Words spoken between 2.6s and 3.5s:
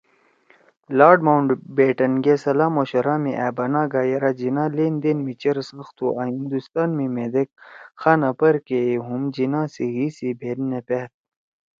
مشورہ می أ